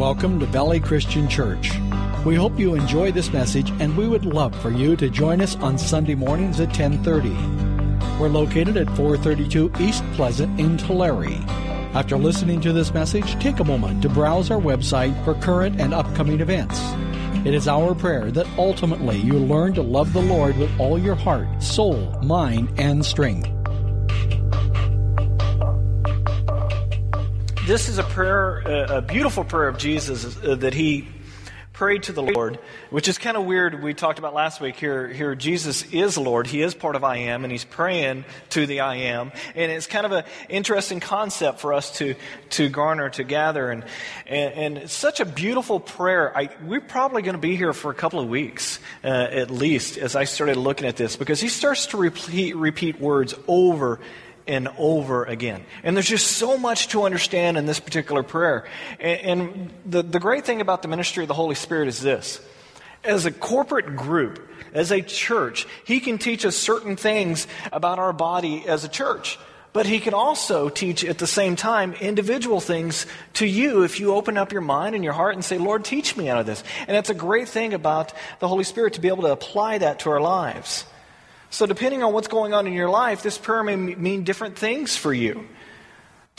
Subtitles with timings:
[0.00, 1.72] Welcome to Valley Christian Church.
[2.24, 5.56] We hope you enjoy this message and we would love for you to join us
[5.56, 7.28] on Sunday mornings at 1030.
[8.18, 11.34] We're located at 432 East Pleasant in Tulare.
[11.92, 15.92] After listening to this message, take a moment to browse our website for current and
[15.92, 16.80] upcoming events.
[17.46, 21.14] It is our prayer that ultimately you learn to love the Lord with all your
[21.14, 23.59] heart, soul, mind, and strength.
[27.70, 31.06] This is a prayer, a beautiful prayer of Jesus uh, that he
[31.72, 32.58] prayed to the Lord,
[32.90, 33.80] which is kind of weird.
[33.80, 35.06] We talked about last week here.
[35.06, 36.48] Here, Jesus is Lord.
[36.48, 39.30] He is part of I am, and he's praying to the I am.
[39.54, 42.16] And it's kind of an interesting concept for us to
[42.58, 43.84] to garner, to gather, and
[44.26, 46.36] and, and it's such a beautiful prayer.
[46.36, 49.96] I, we're probably going to be here for a couple of weeks uh, at least
[49.96, 54.00] as I started looking at this because he starts to repeat repeat words over
[54.46, 55.64] and over again.
[55.82, 58.66] And there's just so much to understand in this particular prayer.
[58.98, 62.40] And, and the, the great thing about the ministry of the Holy Spirit is this
[63.02, 68.12] as a corporate group, as a church, He can teach us certain things about our
[68.12, 69.38] body as a church.
[69.72, 74.14] But he can also teach at the same time individual things to you if you
[74.14, 76.64] open up your mind and your heart and say, Lord, teach me out of this.
[76.88, 80.00] And that's a great thing about the Holy Spirit to be able to apply that
[80.00, 80.84] to our lives.
[81.50, 84.96] So, depending on what's going on in your life, this prayer may mean different things
[84.96, 85.46] for you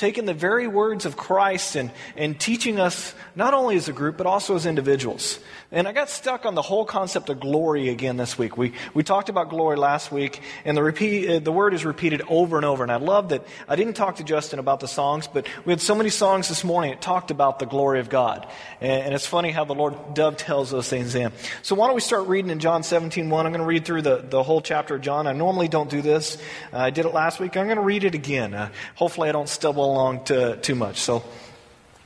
[0.02, 4.18] taking the very words of Christ and, and teaching us not only as a group,
[4.18, 5.38] but also as individuals.
[5.72, 8.58] And I got stuck on the whole concept of glory again this week.
[8.58, 12.24] We, we talked about glory last week, and the, repeat, uh, the word is repeated
[12.28, 12.82] over and over.
[12.82, 15.80] And I love that I didn't talk to Justin about the songs, but we had
[15.80, 18.48] so many songs this morning that talked about the glory of God.
[18.82, 21.32] And, and it's funny how the Lord dovetails those things in.
[21.62, 23.46] So why don't we start reading in John 17 1.
[23.46, 25.28] I'm going to read through the, the whole chapter of John.
[25.28, 26.40] I normally don't do this.
[26.74, 27.56] Uh, I did it last week.
[27.56, 28.56] I'm going to read it again.
[28.56, 31.00] Uh, hopefully I don't stumble along to, too much.
[31.00, 31.23] So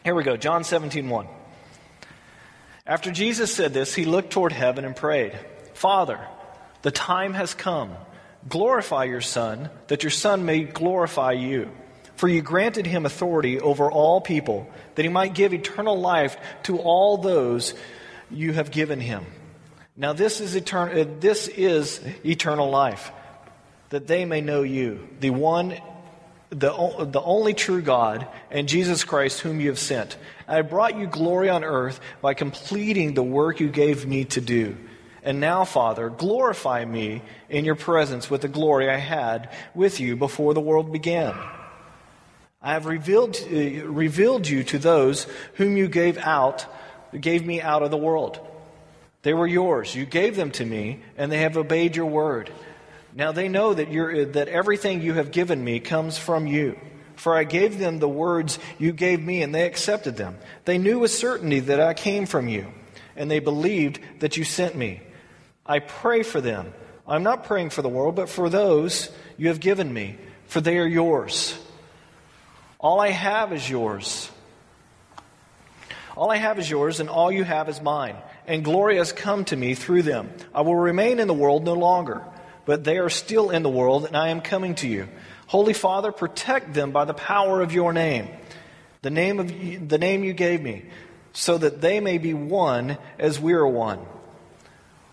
[0.03, 1.27] here we go John 17 1.
[2.87, 5.37] After Jesus said this, he looked toward heaven and prayed,
[5.73, 6.19] Father,
[6.83, 7.95] the time has come.
[8.47, 11.71] Glorify your Son, that your Son may glorify you.
[12.15, 16.77] For you granted him authority over all people, that he might give eternal life to
[16.77, 17.73] all those
[18.29, 19.25] you have given him.
[19.97, 23.11] Now this is, etern- uh, this is eternal life,
[23.89, 25.75] that they may know you, the one
[26.49, 26.69] the,
[27.09, 30.17] the only true God, and Jesus Christ, whom you have sent.
[30.47, 34.77] I brought you glory on earth by completing the work you gave me to do.
[35.23, 40.15] And now, Father, glorify me in your presence with the glory I had with you
[40.15, 41.33] before the world began.
[42.61, 46.65] I have revealed, uh, revealed you to those whom you gave out,
[47.19, 48.39] gave me out of the world.
[49.23, 49.95] They were yours.
[49.95, 52.51] You gave them to me, and they have obeyed your word.
[53.15, 56.77] Now they know that, you're, that everything you have given me comes from you.
[57.15, 60.37] For I gave them the words you gave me, and they accepted them.
[60.65, 62.67] They knew with certainty that I came from you,
[63.15, 65.01] and they believed that you sent me.
[65.65, 66.73] I pray for them.
[67.07, 70.17] I'm not praying for the world, but for those you have given me,
[70.47, 71.57] for they are yours.
[72.79, 74.29] All I have is yours.
[76.17, 78.17] All I have is yours, and all you have is mine.
[78.45, 80.31] And glory has come to me through them.
[80.53, 82.21] I will remain in the world no longer
[82.65, 85.07] but they are still in the world, and I am coming to you.
[85.47, 88.29] Holy Father, protect them by the power of your name,
[89.01, 89.47] the name, of,
[89.89, 90.85] the name you gave me,
[91.33, 93.99] so that they may be one as we are one.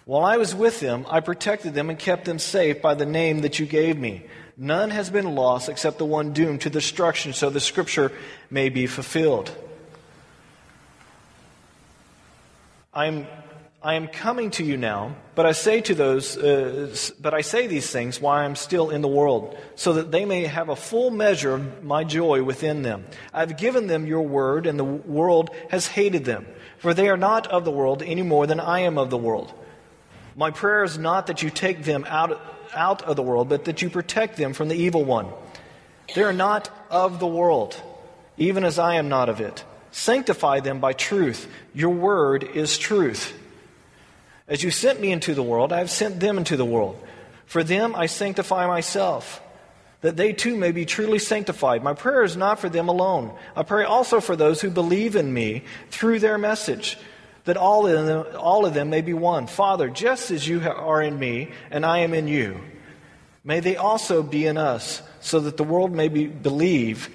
[0.05, 3.43] While I was with them, I protected them and kept them safe by the name
[3.43, 4.27] that you gave me.
[4.57, 8.13] None has been lost except the one doomed to destruction, so the scripture
[8.51, 9.55] may be fulfilled.
[12.95, 13.27] I'm
[13.85, 17.67] I am coming to you now, but I say to those, uh, but I say
[17.67, 20.77] these things while I am still in the world, so that they may have a
[20.77, 23.05] full measure of my joy within them.
[23.35, 26.47] I have given them your word, and the world has hated them,
[26.79, 29.53] for they are not of the world any more than I am of the world.
[30.37, 32.41] My prayer is not that you take them out,
[32.73, 35.27] out of the world, but that you protect them from the evil one.
[36.15, 37.83] They are not of the world,
[38.37, 39.65] even as I am not of it.
[39.91, 41.49] Sanctify them by truth.
[41.75, 43.41] Your word is truth.
[44.53, 47.03] As you sent me into the world, I have sent them into the world.
[47.47, 49.41] For them I sanctify myself,
[50.03, 51.83] that they too may be truly sanctified.
[51.83, 53.35] My prayer is not for them alone.
[53.57, 56.99] I pray also for those who believe in me through their message,
[57.45, 59.47] that all of them, all of them may be one.
[59.47, 62.61] Father, just as you are in me and I am in you,
[63.45, 67.09] may they also be in us, so that the world may be, believe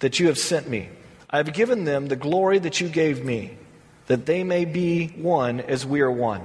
[0.00, 0.90] that you have sent me.
[1.30, 3.56] I have given them the glory that you gave me,
[4.04, 6.44] that they may be one as we are one.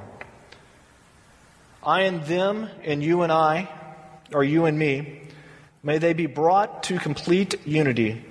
[1.84, 3.70] I and them, and you and I,
[4.34, 5.22] or you and me,
[5.82, 8.26] may they be brought to complete unity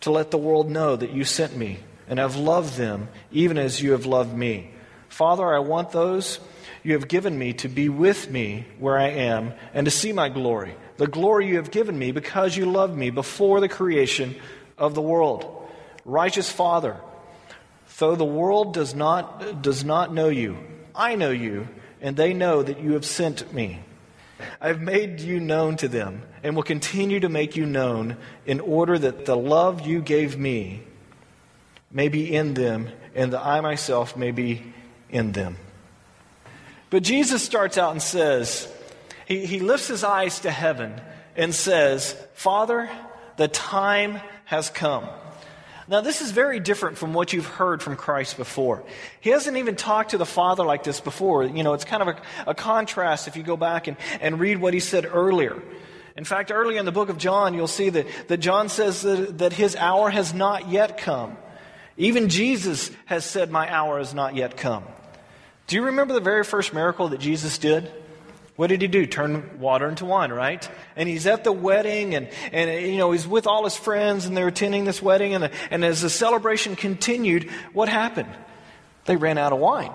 [0.00, 3.82] to let the world know that you sent me and have loved them, even as
[3.82, 4.70] you have loved me.
[5.08, 6.38] Father, I want those
[6.82, 10.28] you have given me to be with me where I am and to see my
[10.28, 14.36] glory, the glory you have given me because you loved me before the creation
[14.78, 15.68] of the world.
[16.04, 16.96] Righteous Father,
[17.98, 20.56] though the world does not, does not know you,
[20.94, 21.68] I know you,
[22.00, 23.80] and they know that you have sent me.
[24.60, 28.16] I have made you known to them and will continue to make you known
[28.46, 30.82] in order that the love you gave me
[31.90, 34.62] may be in them and that I myself may be
[35.10, 35.56] in them.
[36.88, 38.72] But Jesus starts out and says,
[39.26, 41.00] he, he lifts his eyes to heaven
[41.36, 42.90] and says, Father,
[43.36, 45.06] the time has come.
[45.90, 48.84] Now, this is very different from what you've heard from Christ before.
[49.20, 51.42] He hasn't even talked to the Father like this before.
[51.42, 54.58] You know, it's kind of a, a contrast if you go back and, and read
[54.58, 55.60] what he said earlier.
[56.16, 59.38] In fact, earlier in the book of John, you'll see that, that John says that,
[59.38, 61.36] that his hour has not yet come.
[61.96, 64.84] Even Jesus has said, My hour has not yet come.
[65.66, 67.90] Do you remember the very first miracle that Jesus did?
[68.56, 69.06] What did he do?
[69.06, 70.68] Turn water into wine, right?
[70.96, 74.36] And he's at the wedding, and, and you know, he's with all his friends, and
[74.36, 78.28] they're attending this wedding, and, and as the celebration continued, what happened?
[79.06, 79.92] They ran out of wine.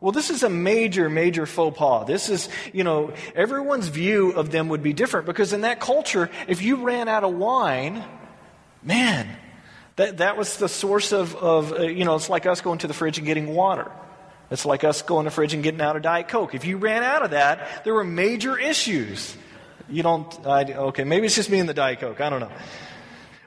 [0.00, 2.06] Well, this is a major, major faux pas.
[2.06, 6.30] This is, you know, everyone's view of them would be different because in that culture,
[6.46, 8.04] if you ran out of wine,
[8.82, 9.26] man,
[9.96, 12.86] that, that was the source of, of uh, you know, it's like us going to
[12.86, 13.90] the fridge and getting water.
[14.50, 16.54] It's like us going to the fridge and getting out a Diet Coke.
[16.54, 19.36] If you ran out of that, there were major issues.
[19.88, 22.20] You don't, I, okay, maybe it's just me and the Diet Coke.
[22.20, 22.52] I don't know.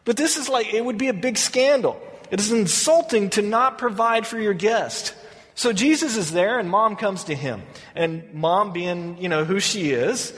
[0.03, 2.01] But this is like, it would be a big scandal.
[2.31, 5.15] It is insulting to not provide for your guest.
[5.55, 7.63] So Jesus is there and mom comes to him.
[7.95, 10.33] And mom being, you know, who she is,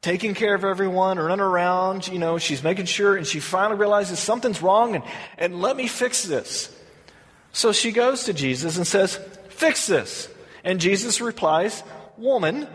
[0.00, 4.18] taking care of everyone, running around, you know, she's making sure, and she finally realizes
[4.18, 5.04] something's wrong and,
[5.38, 6.74] and let me fix this.
[7.52, 9.20] So she goes to Jesus and says,
[9.62, 10.28] Fix this.
[10.64, 11.84] And Jesus replies,
[12.18, 12.66] Woman,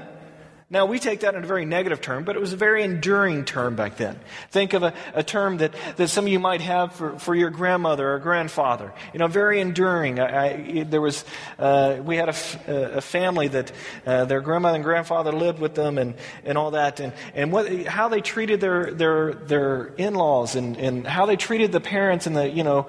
[0.69, 3.45] now, we take that in a very negative term, but it was a very enduring
[3.45, 4.19] term back then.
[4.51, 7.49] Think of a, a term that, that some of you might have for, for your
[7.49, 8.91] grandmother or grandfather.
[9.13, 10.19] You know, very enduring.
[10.19, 11.23] I, I, there was,
[11.57, 13.71] uh, we had a, f- a family that
[14.05, 16.99] uh, their grandmother and grandfather lived with them and, and all that.
[16.99, 21.71] And, and what, how they treated their, their, their in-laws and, and how they treated
[21.71, 22.87] the parents and the, you know,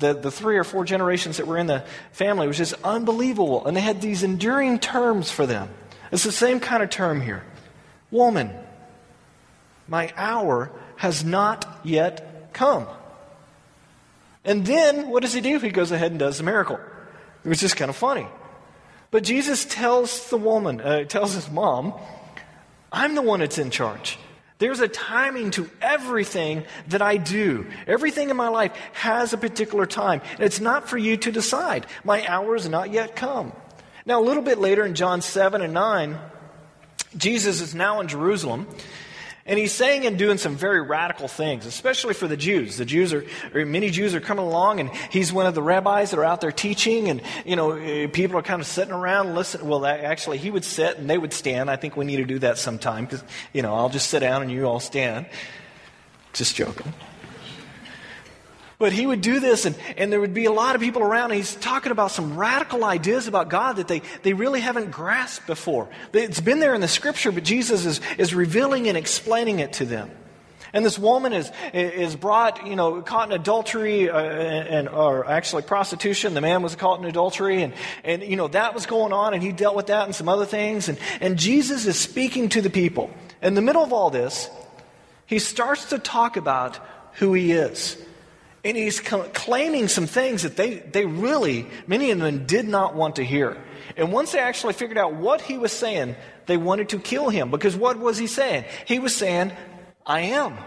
[0.00, 3.66] the, the three or four generations that were in the family was just unbelievable.
[3.66, 5.68] And they had these enduring terms for them.
[6.10, 7.44] It's the same kind of term here.
[8.10, 8.50] Woman,
[9.86, 12.86] my hour has not yet come.
[14.44, 15.58] And then what does he do?
[15.58, 16.78] He goes ahead and does the miracle.
[17.44, 18.26] It was just kind of funny.
[19.10, 21.94] But Jesus tells the woman, uh, tells his mom,
[22.92, 24.18] I'm the one that's in charge.
[24.58, 27.66] There's a timing to everything that I do.
[27.86, 30.20] Everything in my life has a particular time.
[30.32, 31.86] And it's not for you to decide.
[32.04, 33.52] My hour has not yet come.
[34.06, 36.18] Now, a little bit later in John 7 and 9,
[37.16, 38.66] Jesus is now in Jerusalem.
[39.46, 42.76] And he's saying and doing some very radical things, especially for the Jews.
[42.76, 46.20] The Jews are, many Jews are coming along, and he's one of the rabbis that
[46.20, 49.66] are out there teaching, and you know, eh, people are kind of sitting around listening.
[49.66, 51.68] Well, actually, he would sit and they would stand.
[51.68, 54.42] I think we need to do that sometime because you know, I'll just sit down
[54.42, 55.26] and you all stand.
[56.32, 56.92] Just joking.
[58.80, 61.32] But he would do this, and, and there would be a lot of people around,
[61.32, 65.86] he's talking about some radical ideas about God that they, they really haven't grasped before.
[66.14, 69.84] It's been there in the scripture, but Jesus is, is revealing and explaining it to
[69.84, 70.10] them.
[70.72, 75.60] And this woman is, is brought, you know, caught in adultery, uh, and, or actually
[75.60, 76.32] prostitution.
[76.32, 79.42] The man was caught in adultery, and, and, you know, that was going on, and
[79.42, 80.88] he dealt with that and some other things.
[80.88, 83.10] And, and Jesus is speaking to the people.
[83.42, 84.48] In the middle of all this,
[85.26, 86.78] he starts to talk about
[87.16, 87.98] who he is.
[88.62, 93.16] And he's claiming some things that they, they really, many of them did not want
[93.16, 93.56] to hear.
[93.96, 96.14] And once they actually figured out what he was saying,
[96.46, 97.50] they wanted to kill him.
[97.50, 98.64] Because what was he saying?
[98.86, 99.52] He was saying,
[100.06, 100.58] I am.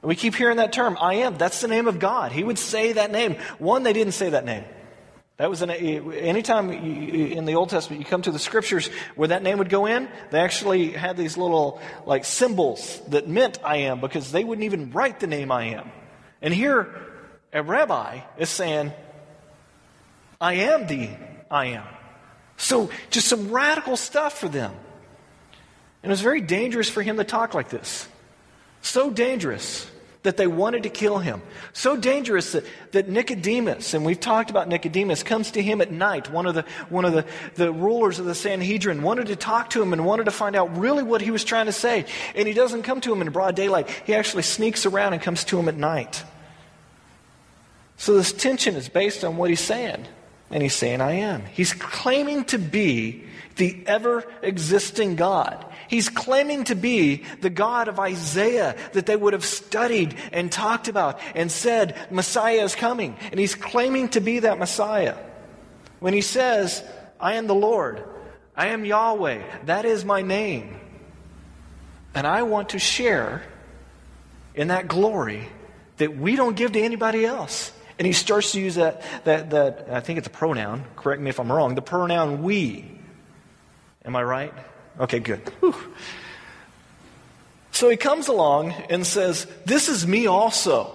[0.00, 1.36] We keep hearing that term, I am.
[1.36, 2.32] That's the name of God.
[2.32, 3.36] He would say that name.
[3.58, 4.64] One, they didn't say that name.
[5.38, 9.42] That was an, anytime in the Old Testament you come to the scriptures where that
[9.42, 14.00] name would go in, they actually had these little like symbols that meant I am
[14.00, 15.92] because they wouldn't even write the name I am.
[16.42, 16.92] And here,
[17.52, 18.92] a rabbi is saying,
[20.40, 21.10] I am the
[21.50, 21.86] I am.
[22.56, 24.72] So, just some radical stuff for them.
[26.02, 28.08] And it was very dangerous for him to talk like this.
[28.82, 29.90] So dangerous
[30.22, 31.42] that they wanted to kill him.
[31.72, 36.30] So dangerous that, that Nicodemus, and we've talked about Nicodemus, comes to him at night.
[36.30, 37.24] One of, the, one of the,
[37.54, 40.76] the rulers of the Sanhedrin wanted to talk to him and wanted to find out
[40.76, 42.04] really what he was trying to say.
[42.34, 43.88] And he doesn't come to him in broad daylight.
[44.04, 46.24] He actually sneaks around and comes to him at night.
[47.98, 50.06] So this tension is based on what he's saying.
[50.50, 51.44] And he's saying, I am.
[51.44, 53.24] He's claiming to be
[53.56, 55.66] the ever existing God.
[55.88, 60.88] He's claiming to be the God of Isaiah that they would have studied and talked
[60.88, 63.16] about and said, Messiah is coming.
[63.30, 65.16] And he's claiming to be that Messiah.
[65.98, 66.84] When he says,
[67.20, 68.04] I am the Lord,
[68.56, 70.78] I am Yahweh, that is my name.
[72.14, 73.42] And I want to share
[74.54, 75.48] in that glory
[75.96, 77.72] that we don't give to anybody else.
[77.98, 81.30] And he starts to use that, that, that I think it's a pronoun, correct me
[81.30, 82.84] if I'm wrong, the pronoun we.
[84.04, 84.54] Am I right?
[85.00, 85.40] Okay, good.
[85.60, 85.74] Whew.
[87.72, 90.94] So he comes along and says, This is me also.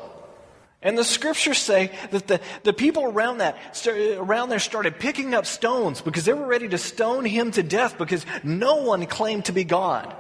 [0.82, 3.58] And the scriptures say that the, the people around that
[3.88, 7.98] around there started picking up stones because they were ready to stone him to death
[7.98, 10.14] because no one claimed to be God.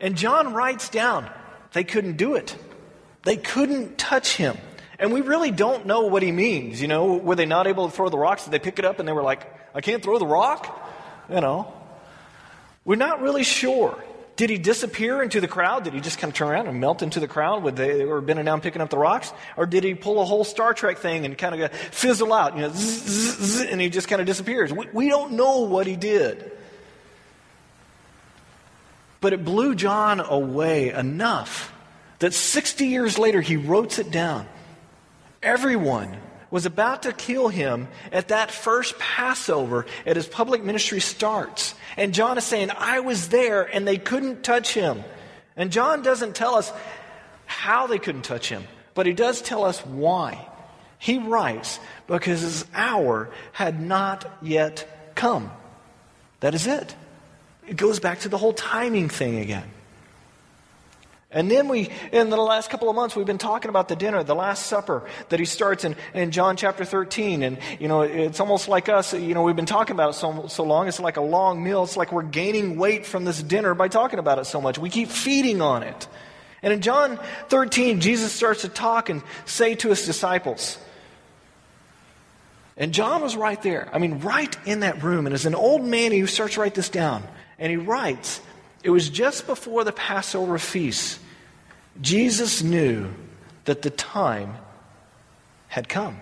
[0.00, 1.30] And John writes down,
[1.72, 2.56] they couldn't do it.
[3.22, 4.56] They couldn't touch him.
[4.98, 6.80] And we really don't know what he means.
[6.80, 8.44] You know, were they not able to throw the rocks?
[8.44, 10.82] Did they pick it up and they were like, I can't throw the rock?
[11.28, 11.72] You know.
[12.84, 14.02] We're not really sure.
[14.36, 15.84] Did he disappear into the crowd?
[15.84, 18.20] Did he just kind of turn around and melt into the crowd with they were
[18.20, 19.32] bending down picking up the rocks?
[19.56, 22.62] Or did he pull a whole Star Trek thing and kind of fizzle out, you
[22.62, 24.72] know, zzz, zzz, and he just kind of disappears?
[24.74, 26.52] We, we don't know what he did.
[29.22, 31.72] But it blew John away enough
[32.18, 34.46] that 60 years later he wrote it down.
[35.46, 36.16] Everyone
[36.50, 41.76] was about to kill him at that first Passover at his public ministry starts.
[41.96, 45.04] And John is saying, I was there and they couldn't touch him.
[45.56, 46.72] And John doesn't tell us
[47.44, 50.48] how they couldn't touch him, but he does tell us why.
[50.98, 55.52] He writes, because his hour had not yet come.
[56.40, 56.96] That is it.
[57.68, 59.70] It goes back to the whole timing thing again.
[61.36, 64.22] And then we, in the last couple of months, we've been talking about the dinner,
[64.22, 67.42] the Last Supper that he starts in, in John chapter 13.
[67.42, 70.46] And, you know, it's almost like us, you know, we've been talking about it so,
[70.46, 70.88] so long.
[70.88, 71.84] It's like a long meal.
[71.84, 74.78] It's like we're gaining weight from this dinner by talking about it so much.
[74.78, 76.08] We keep feeding on it.
[76.62, 80.78] And in John 13, Jesus starts to talk and say to his disciples,
[82.78, 83.90] and John was right there.
[83.92, 85.26] I mean, right in that room.
[85.26, 87.24] And as an old man, he starts to write this down.
[87.58, 88.40] And he writes,
[88.82, 91.20] it was just before the Passover feast.
[92.00, 93.10] Jesus knew
[93.64, 94.56] that the time
[95.68, 96.20] had come.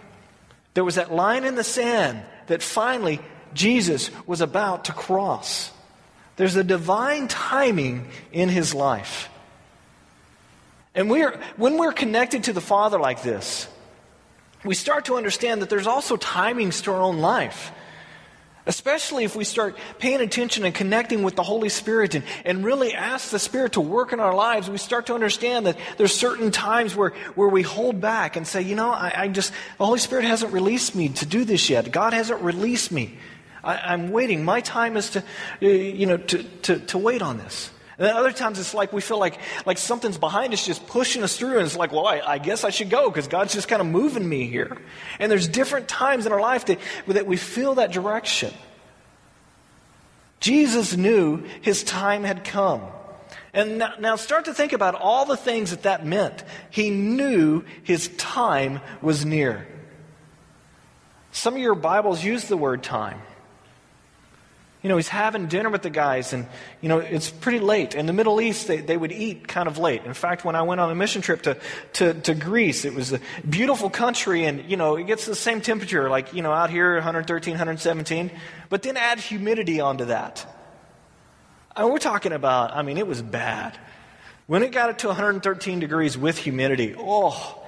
[0.75, 3.21] There was that line in the sand that finally
[3.53, 5.71] Jesus was about to cross.
[6.37, 9.29] There's a divine timing in his life.
[10.95, 13.69] And we're, when we're connected to the Father like this,
[14.65, 17.73] we start to understand that there's also timings to our own life.
[18.67, 22.95] Especially if we start paying attention and connecting with the Holy Spirit and, and really
[22.95, 26.51] ask the Spirit to work in our lives, we start to understand that there's certain
[26.51, 29.99] times where, where we hold back and say, you know, I, I just, the Holy
[29.99, 31.93] Spirit hasn't released me to do this yet.
[31.93, 33.19] God hasn't released me.
[33.63, 34.45] I, am waiting.
[34.45, 35.25] My time is to,
[35.61, 37.71] you know, to, to, to wait on this.
[37.97, 41.23] And then other times it's like we feel like, like something's behind us just pushing
[41.23, 43.69] us through, and it's like, well, I, I guess I should go because God's just
[43.69, 44.77] kind of moving me here.
[45.19, 48.53] And there's different times in our life that, that we feel that direction.
[50.41, 52.83] Jesus knew his time had come.
[53.53, 56.43] And now, now start to think about all the things that that meant.
[56.71, 59.67] He knew his time was near.
[61.31, 63.21] Some of your Bibles use the word time.
[64.85, 66.47] You know, he's having dinner with the guys, and,
[66.83, 67.95] you know, it's pretty late.
[67.95, 70.05] In the Middle East, they, they would eat kind of late.
[70.05, 71.57] In fact, when I went on a mission trip to,
[71.95, 75.63] to, to Greece, it was a beautiful country, and, you know, it gets the same
[75.63, 78.31] temperature, like, you know, out here, 113, 117.
[78.69, 80.47] But then add humidity onto that.
[81.75, 83.79] And we're talking about, I mean, it was bad.
[84.47, 87.59] When it got up to 113 degrees with humidity, oh,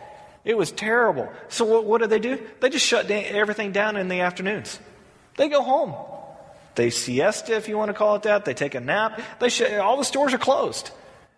[0.44, 1.32] it was terrible.
[1.48, 2.38] So what, what do they do?
[2.60, 4.78] They just shut everything down in the afternoons.
[5.38, 5.94] They go home.
[6.76, 8.44] They siesta, if you want to call it that.
[8.44, 9.20] They take a nap.
[9.40, 10.90] They sh- all the stores are closed.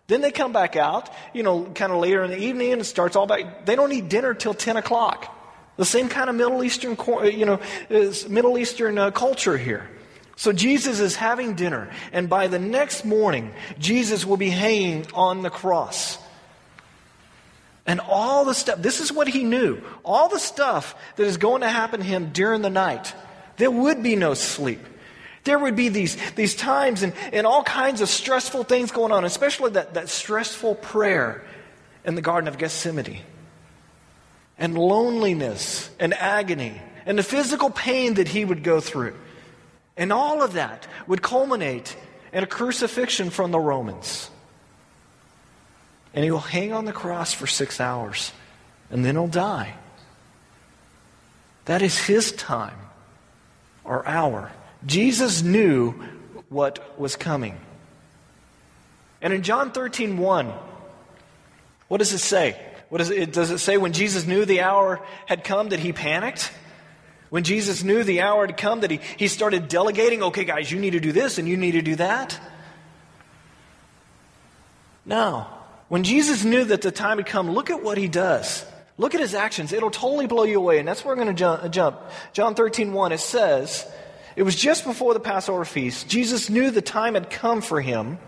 [0.07, 2.85] Then they come back out, you know, kind of later in the evening, and it
[2.85, 3.65] starts all back.
[3.65, 5.35] They don't eat dinner till 10 o'clock.
[5.77, 7.59] The same kind of Middle Eastern, you know,
[8.27, 9.89] Middle Eastern uh, culture here.
[10.35, 15.41] So Jesus is having dinner, and by the next morning, Jesus will be hanging on
[15.41, 16.17] the cross.
[17.85, 19.81] And all the stuff, this is what he knew.
[20.03, 23.13] All the stuff that is going to happen to him during the night.
[23.57, 24.79] There would be no sleep.
[25.49, 29.25] There would be these, these times and, and all kinds of stressful things going on,
[29.25, 31.43] especially that, that stressful prayer
[32.05, 33.21] in the Garden of Gethsemane.
[34.59, 39.15] And loneliness and agony and the physical pain that he would go through.
[39.97, 41.97] And all of that would culminate
[42.31, 44.29] in a crucifixion from the Romans.
[46.13, 48.31] And he will hang on the cross for six hours,
[48.91, 49.73] and then he'll die.
[51.65, 52.77] That is his time
[53.83, 54.51] or hour.
[54.85, 55.93] Jesus knew
[56.49, 57.59] what was coming.
[59.21, 60.53] And in John 13, 1,
[61.87, 62.59] what does it say?
[62.89, 65.93] What does it, does it say when Jesus knew the hour had come that he
[65.93, 66.51] panicked?
[67.29, 70.79] When Jesus knew the hour had come that he, he started delegating, okay, guys, you
[70.79, 72.39] need to do this and you need to do that?
[75.05, 75.45] No.
[75.89, 78.65] When Jesus knew that the time had come, look at what he does.
[78.97, 79.71] Look at his actions.
[79.71, 80.79] It'll totally blow you away.
[80.79, 81.99] And that's where we're going to jump.
[82.33, 83.85] John 13, 1, it says,
[84.39, 86.07] It was just before the Passover feast.
[86.07, 88.19] Jesus knew the time had come for him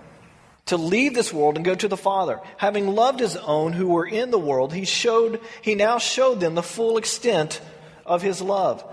[0.65, 2.41] to leave this world and go to the Father.
[2.57, 6.53] Having loved his own who were in the world, he showed he now showed them
[6.53, 7.61] the full extent
[8.05, 8.83] of his love.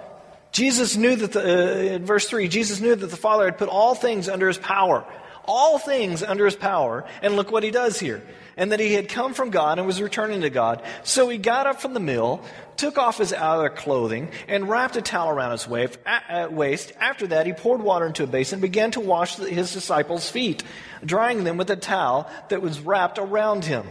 [0.53, 3.69] Jesus knew that the, uh, in verse 3, Jesus knew that the Father had put
[3.69, 5.05] all things under his power.
[5.49, 7.05] All things under his power.
[7.23, 8.23] And look what he does here.
[8.57, 10.83] And that he had come from God and was returning to God.
[11.03, 12.43] So he got up from the mill,
[12.77, 16.93] took off his outer clothing, and wrapped a towel around his waist.
[17.01, 20.65] After that, he poured water into a basin and began to wash his disciples' feet,
[21.05, 23.87] drying them with a towel that was wrapped around him.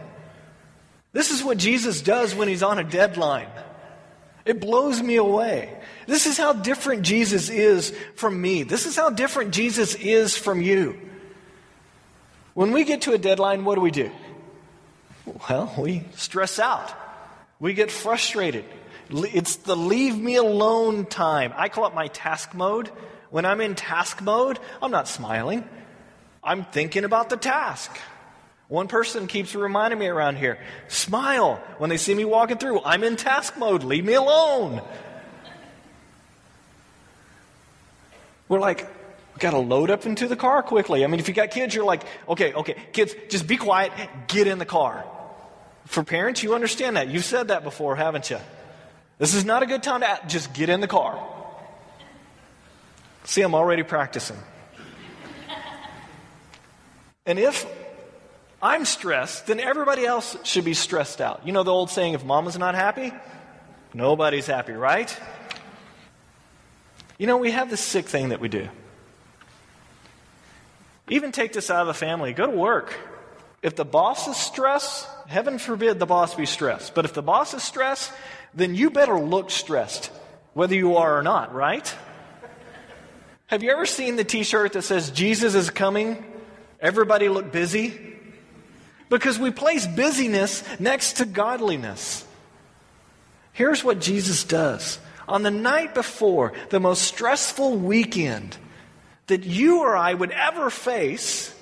[1.14, 3.50] This is what Jesus does when he's on a deadline.
[4.46, 5.78] It blows me away.
[6.08, 8.64] This is how different Jesus is from me.
[8.64, 11.00] This is how different Jesus is from you.
[12.58, 14.10] When we get to a deadline, what do we do?
[15.48, 16.92] Well, we stress out.
[17.60, 18.66] We get frustrated.
[19.12, 21.54] It's the leave me alone time.
[21.56, 22.88] I call it my task mode.
[23.30, 25.70] When I'm in task mode, I'm not smiling.
[26.44, 27.96] I'm thinking about the task.
[28.70, 32.82] One person keeps reminding me around here smile when they see me walking through.
[32.84, 33.84] I'm in task mode.
[33.84, 34.82] Leave me alone.
[38.50, 38.88] We're like,
[39.38, 41.04] we got to load up into the car quickly.
[41.04, 43.92] I mean, if you got kids, you're like, okay, okay, kids, just be quiet,
[44.28, 45.06] get in the car.
[45.86, 47.10] For parents, you understand that.
[47.10, 48.40] You've said that before, haven't you?
[49.20, 51.24] This is not a good time to just get in the car.
[53.26, 54.38] See, I'm already practicing.
[57.28, 57.64] And if
[58.60, 61.46] I'm stressed, then everybody else should be stressed out.
[61.46, 63.14] You know the old saying, if mama's not happy,
[63.94, 65.16] nobody's happy, right?
[67.20, 68.68] You know, we have this sick thing that we do.
[71.10, 72.34] Even take this out of the family.
[72.34, 72.96] Go to work.
[73.62, 76.94] If the boss is stressed, heaven forbid the boss be stressed.
[76.94, 78.12] But if the boss is stressed,
[78.54, 80.12] then you better look stressed,
[80.54, 81.96] whether you are or not, right?
[83.48, 86.24] Have you ever seen the t shirt that says, Jesus is coming?
[86.80, 88.08] Everybody look busy?
[89.10, 92.26] because we place busyness next to godliness.
[93.54, 95.00] Here's what Jesus does.
[95.28, 98.58] On the night before the most stressful weekend
[99.28, 101.54] that you or I would ever face,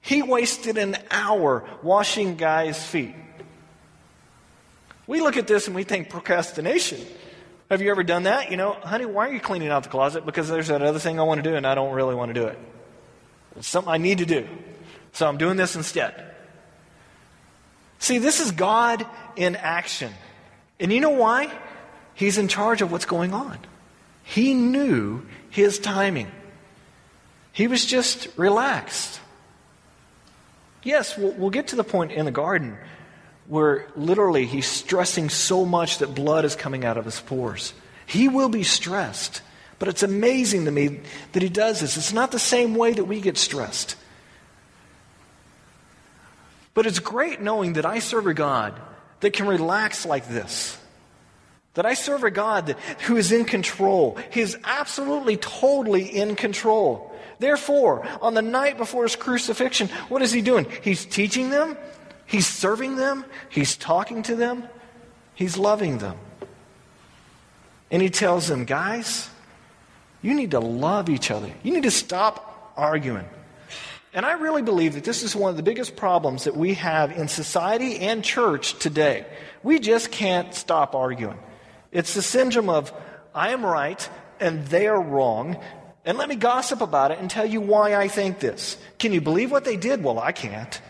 [0.00, 3.14] he wasted an hour washing guys' feet.
[5.06, 7.00] We look at this and we think procrastination.
[7.70, 8.50] Have you ever done that?
[8.50, 10.24] You know, honey, why are you cleaning out the closet?
[10.24, 12.40] Because there's that other thing I want to do and I don't really want to
[12.40, 12.58] do it.
[13.56, 14.46] It's something I need to do.
[15.12, 16.14] So I'm doing this instead.
[17.98, 19.04] See, this is God
[19.36, 20.12] in action.
[20.78, 21.52] And you know why?
[22.14, 23.58] He's in charge of what's going on.
[24.24, 26.30] He knew his timing.
[27.58, 29.18] He was just relaxed.
[30.84, 32.78] Yes, we'll, we'll, get to the point in the garden
[33.48, 37.72] where literally he's stressing so much that blood is coming out of his pores.
[38.06, 39.42] He will be stressed.
[39.80, 41.00] But it's amazing to me
[41.32, 41.96] that he does this.
[41.96, 43.96] It's not the same way that we get stressed.
[46.74, 48.80] But it's great knowing that I serve a God
[49.18, 50.78] that can relax like this.
[51.74, 54.16] That I serve a God that, who is in control.
[54.30, 57.07] He is absolutely, totally in control.
[57.38, 60.66] Therefore, on the night before his crucifixion, what is he doing?
[60.82, 61.76] He's teaching them,
[62.26, 64.64] he's serving them, he's talking to them,
[65.34, 66.16] he's loving them.
[67.90, 69.30] And he tells them, guys,
[70.20, 71.50] you need to love each other.
[71.62, 73.26] You need to stop arguing.
[74.12, 77.12] And I really believe that this is one of the biggest problems that we have
[77.12, 79.26] in society and church today.
[79.62, 81.38] We just can't stop arguing.
[81.92, 82.92] It's the syndrome of,
[83.34, 84.08] I am right
[84.40, 85.56] and they are wrong,
[86.04, 88.76] and let me gossip about it and tell you why I think this.
[88.98, 90.02] Can you believe what they did?
[90.02, 90.80] Well, I can't.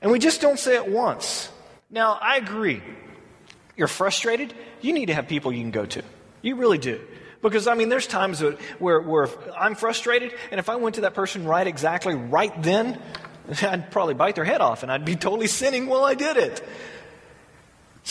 [0.00, 1.50] And we just don't say it once.
[1.90, 2.82] Now, I agree.
[3.76, 6.02] You're frustrated, you need to have people you can go to.
[6.42, 7.00] You really do.
[7.42, 8.42] Because, I mean, there's times
[8.78, 13.00] where, where I'm frustrated, and if I went to that person right exactly right then,
[13.62, 16.62] I'd probably bite their head off, and I'd be totally sinning while I did it.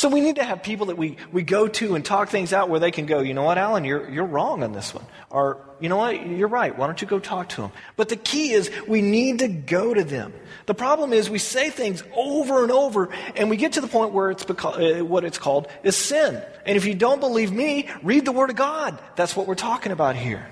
[0.04, 2.68] So we need to have people that we, we go to and talk things out
[2.68, 5.06] where they can go, you know what, Alan, you're, you're wrong on this one.
[5.30, 6.78] Or, you know what, you're right.
[6.78, 7.72] Why don't you go talk to them?
[7.96, 10.34] But the key is we need to go to them.
[10.66, 14.12] The problem is we say things over and over and we get to the point
[14.12, 16.44] where it's beca- uh, what it's called is sin.
[16.66, 19.00] And if you don't believe me, read the Word of God.
[19.16, 20.46] That's what we're talking about here.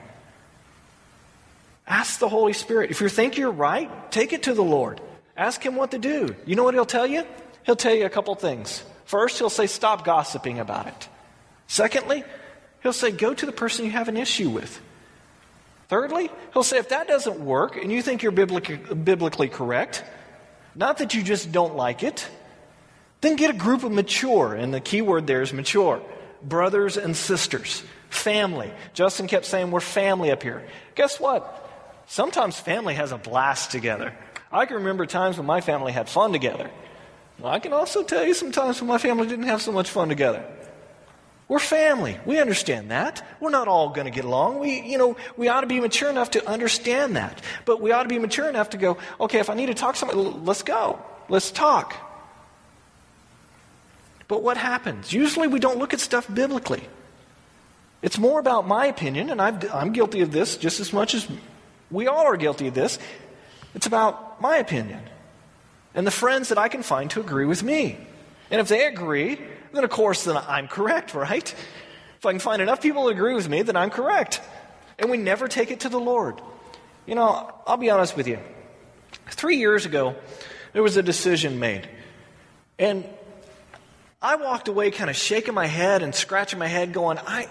[1.86, 2.90] Ask the Holy Spirit.
[2.90, 5.02] If you think you're right, take it to the Lord.
[5.36, 6.38] Ask Him what to do.
[6.46, 7.26] You know what He'll tell you?
[7.66, 8.86] He'll tell you a couple things.
[9.12, 11.10] First, he'll say, stop gossiping about it.
[11.68, 12.24] Secondly,
[12.82, 14.80] he'll say, go to the person you have an issue with.
[15.90, 20.06] Thirdly, he'll say, if that doesn't work and you think you're biblically, correct,
[20.76, 22.26] not that you just don't like it,
[23.20, 26.02] then get a group of mature, and the key word there is mature,
[26.42, 28.72] brothers and sisters, family.
[28.94, 30.66] Justin kept saying, we're family up here.
[30.96, 31.44] Guess what?
[32.08, 34.16] Sometimes family has a blast together.
[34.54, 36.72] I can remember times when my family had fun together.
[37.44, 40.46] I can also tell you sometimes when my family didn't have so much fun together.
[41.48, 42.18] We're family.
[42.26, 43.26] We understand that.
[43.42, 44.60] We're not all going to get along.
[44.60, 47.42] We, you know, we ought to be mature enough to understand that.
[47.66, 49.96] But we ought to be mature enough to go, okay, if I need to talk
[49.96, 51.00] to somebody, let's go.
[51.28, 51.94] Let's talk.
[54.30, 55.12] But what happens?
[55.12, 56.88] Usually we don't look at stuff biblically.
[58.02, 61.28] It's more about my opinion, and i am guilty of this just as much as
[61.92, 62.98] we all are guilty of this.
[63.76, 65.02] It's about my opinion
[65.94, 67.98] and the friends that I can find to agree with me.
[68.50, 69.40] And if they agree,
[69.74, 71.54] then of course then I'm correct, right?
[72.18, 74.42] If I can find enough people to agree with me, then I'm correct.
[75.00, 76.40] And we never take it to the Lord.
[77.08, 78.40] You know, I'll be honest with you.
[79.28, 80.16] Three years ago,
[80.74, 81.90] there was a decision made.
[82.78, 83.06] And
[84.22, 87.48] I walked away kind of shaking my head and scratching my head, going, I,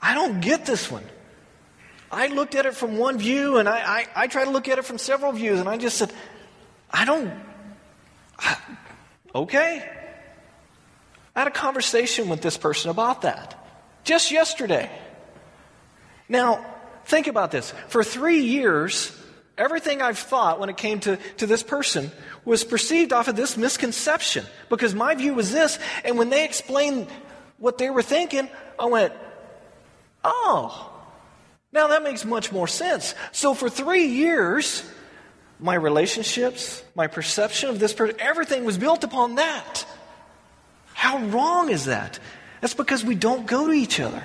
[0.00, 1.04] I don't get this one.
[2.10, 4.78] I looked at it from one view and I, I, I tried to look at
[4.78, 6.12] it from several views, and I just said,
[6.90, 7.32] I don't.
[8.38, 8.56] I,
[9.34, 9.90] okay.
[11.34, 13.56] I had a conversation with this person about that
[14.04, 14.90] just yesterday.
[16.28, 16.64] Now,
[17.04, 17.72] think about this.
[17.88, 19.12] For three years,
[19.58, 22.10] everything I've thought when it came to, to this person
[22.44, 25.78] was perceived off of this misconception because my view was this.
[26.04, 27.08] And when they explained
[27.58, 29.12] what they were thinking, I went,
[30.24, 30.92] oh,
[31.72, 33.14] now that makes much more sense.
[33.32, 34.88] So for three years,
[35.58, 39.84] my relationships, my perception of this person, everything was built upon that.
[40.92, 42.18] How wrong is that?
[42.60, 44.24] That's because we don't go to each other.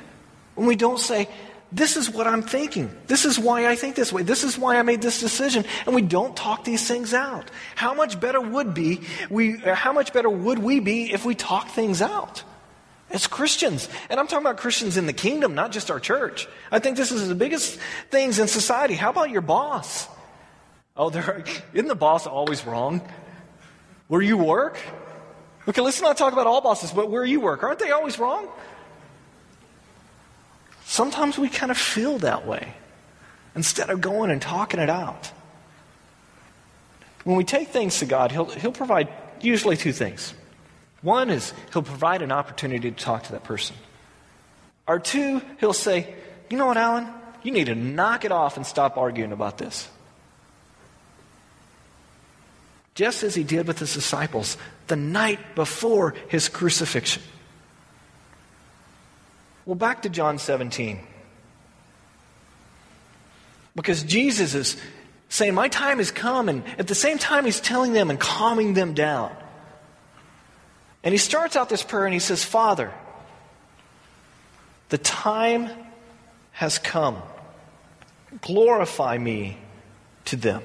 [0.56, 1.28] When we don't say,
[1.72, 2.92] this is what I'm thinking.
[3.08, 4.24] This is why I think this way.
[4.24, 5.64] This is why I made this decision.
[5.86, 7.50] And we don't talk these things out.
[7.76, 11.34] How much better would be we uh, how much better would we be if we
[11.34, 12.44] talk things out?
[13.10, 13.88] As Christians.
[14.10, 16.48] And I'm talking about Christians in the kingdom, not just our church.
[16.72, 18.96] I think this is the biggest things in society.
[18.96, 20.08] How about your boss?
[20.96, 23.02] Oh, isn't the boss always wrong?
[24.08, 24.78] Where you work?
[25.68, 27.64] Okay, let's not talk about all bosses, but where you work.
[27.64, 28.48] Aren't they always wrong?
[30.84, 32.74] Sometimes we kind of feel that way
[33.56, 35.32] instead of going and talking it out.
[37.24, 39.08] When we take things to God, He'll, he'll provide
[39.40, 40.34] usually two things.
[41.02, 43.76] One is He'll provide an opportunity to talk to that person.
[44.88, 46.14] Or two, He'll say,
[46.50, 47.08] You know what, Alan?
[47.44, 49.88] You need to knock it off and stop arguing about this
[52.96, 57.22] just as he did with his disciples the night before his crucifixion.
[59.66, 61.00] Well, back to John 17.
[63.76, 64.78] Because Jesus is
[65.30, 68.74] saying, My time has come, and at the same time, he's telling them and calming
[68.74, 69.34] them down.
[71.04, 72.92] And he starts out this prayer and he says, Father,
[74.90, 75.70] the time
[76.52, 77.18] has come.
[78.42, 79.58] Glorify me
[80.26, 80.62] to them.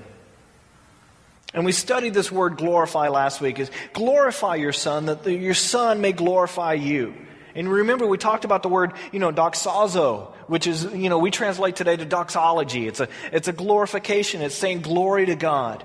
[1.57, 5.55] And we studied this word glorify last week is glorify your son that the, your
[5.55, 7.15] son may glorify you.
[7.55, 11.31] And remember we talked about the word, you know, doxazo, which is, you know, we
[11.31, 12.87] translate today to doxology.
[12.87, 14.43] It's a, it's a glorification.
[14.43, 15.83] It's saying glory to God.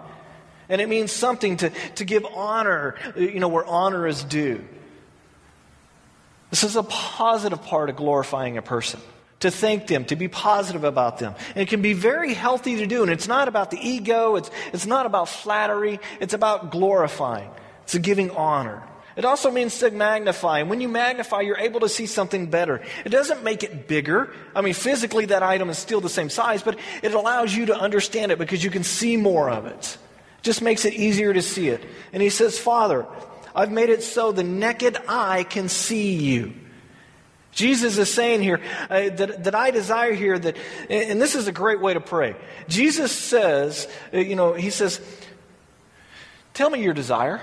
[0.68, 4.66] And it means something to, to give honor, you know, where honor is due.
[6.50, 9.00] This is a positive part of glorifying a person
[9.42, 11.36] to thank them, to be positive about them.
[11.50, 13.02] And it can be very healthy to do.
[13.04, 17.50] And it's not about the ego, it's, it's not about flattery, it's about glorifying,
[17.84, 18.84] it's giving honor.
[19.16, 20.60] It also means to magnify.
[20.60, 22.82] And when you magnify, you're able to see something better.
[23.04, 24.34] It doesn't make it bigger.
[24.56, 27.78] I mean, physically, that item is still the same size, but it allows you to
[27.78, 29.98] understand it because you can see more of it.
[30.40, 31.84] It just makes it easier to see it.
[32.14, 33.06] And he says, Father,
[33.54, 36.54] I've made it so the naked eye can see you.
[37.52, 40.56] Jesus is saying here uh, that, that I desire here that,
[40.90, 42.36] and this is a great way to pray.
[42.68, 45.02] Jesus says, uh, you know, he says,
[46.54, 47.42] Tell me your desire.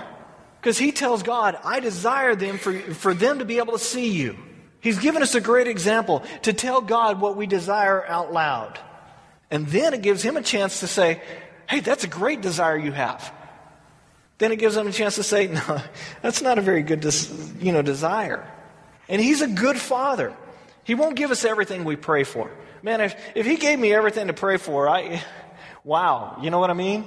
[0.61, 4.11] Because he tells God, I desire them for, for them to be able to see
[4.11, 4.37] you.
[4.81, 8.79] He's given us a great example to tell God what we desire out loud.
[9.51, 11.21] And then it gives him a chance to say,
[11.67, 13.33] Hey, that's a great desire you have.
[14.37, 15.81] Then it gives him a chance to say, No,
[16.21, 18.45] that's not a very good des- you know, desire.
[19.09, 20.33] And he's a good father.
[20.83, 22.49] He won't give us everything we pray for.
[22.81, 25.21] Man, if, if he gave me everything to pray for, I,
[25.83, 27.03] wow, you know what I mean?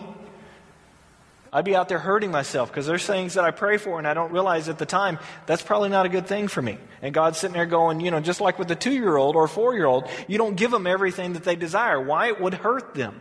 [1.55, 4.15] I'd be out there hurting myself because there's things that I pray for and I
[4.15, 6.79] don't realize at the time that's probably not a good thing for me.
[7.03, 9.47] And God's sitting there going, you know, just like with the two year old or
[9.47, 12.01] four year old, you don't give them everything that they desire.
[12.01, 12.29] Why?
[12.29, 13.21] It would hurt them.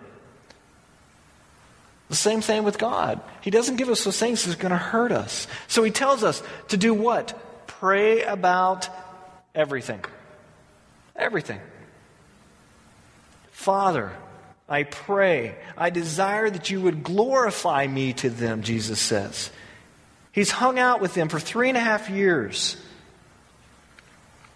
[2.07, 3.19] The same thing with God.
[3.41, 5.47] He doesn't give us those things that's going to hurt us.
[5.67, 7.37] So He tells us to do what?
[7.79, 8.89] Pray about
[9.55, 10.03] everything.
[11.15, 11.59] Everything.
[13.51, 14.11] Father,
[14.67, 19.51] I pray, I desire that you would glorify me to them, Jesus says.
[20.31, 22.77] He's hung out with them for three and a half years.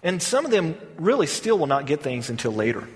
[0.02, 2.86] And some of them really still will not get things until later.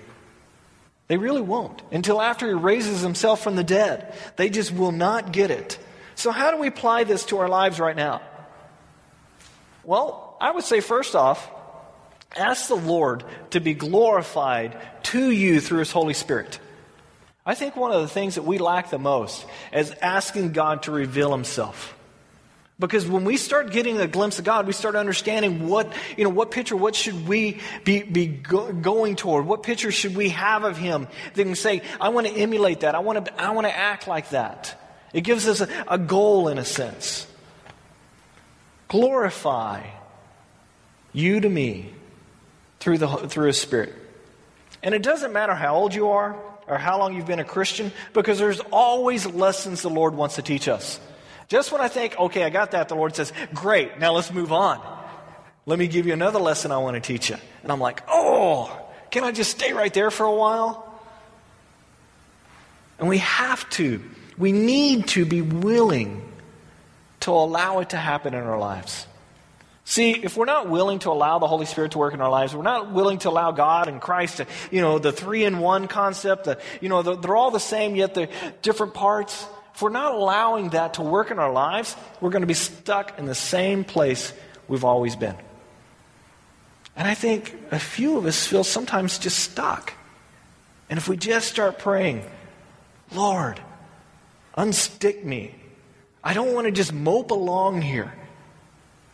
[1.09, 1.83] They really won't.
[1.91, 4.15] Until after he raises himself from the dead.
[4.37, 5.79] They just will not get it.
[6.15, 8.23] So, how do we apply this to our lives right now?
[9.85, 11.51] Well, I would say, first off,
[12.37, 16.59] ask the Lord to be glorified to you through his Holy Spirit.
[17.45, 20.93] I think one of the things that we lack the most is asking God to
[20.93, 21.97] reveal himself.
[22.79, 26.31] Because when we start getting a glimpse of God, we start understanding what, you know,
[26.31, 29.45] what picture, what should we be, be go, going toward?
[29.45, 31.07] What picture should we have of Him?
[31.35, 32.95] Then can say, I want to emulate that.
[32.95, 34.81] I want to, I want to act like that.
[35.13, 37.27] It gives us a, a goal in a sense.
[38.91, 39.87] Glorify
[41.13, 41.95] you to me
[42.81, 43.95] through, the, through His Spirit.
[44.83, 47.93] And it doesn't matter how old you are or how long you've been a Christian,
[48.13, 51.01] because there's always lessons the Lord wants to teach us.
[51.49, 54.53] Just when I think, okay, I got that, the Lord says, great, now let's move
[54.53, 54.81] on.
[55.67, 57.37] Let me give you another lesson I want to teach you.
[57.63, 58.77] And I'm like, oh,
[59.11, 61.01] can I just stay right there for a while?
[62.99, 64.03] And we have to,
[64.37, 66.30] we need to be willing
[67.21, 69.07] to allow it to happen in our lives.
[69.85, 72.55] See, if we're not willing to allow the Holy Spirit to work in our lives,
[72.55, 75.89] we're not willing to allow God and Christ to, you know, the three in one
[75.89, 78.29] concept, the, you know, the, they're all the same, yet they're
[78.63, 79.47] different parts.
[79.75, 83.19] If we're not allowing that to work in our lives, we're going to be stuck
[83.19, 84.33] in the same place
[84.69, 85.37] we've always been.
[86.95, 89.95] And I think a few of us feel sometimes just stuck.
[90.89, 92.25] And if we just start praying,
[93.13, 93.61] Lord,
[94.57, 95.55] unstick me.
[96.23, 98.13] I don't want to just mope along here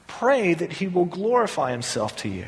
[0.07, 2.47] pray that he will glorify himself to you.